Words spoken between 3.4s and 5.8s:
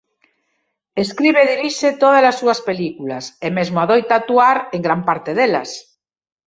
e mesmo adoita actuar en gran parte delas.